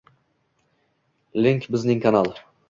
[1.47, 2.45] Link bizning kanal 👇👇👇